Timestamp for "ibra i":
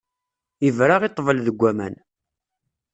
0.67-1.09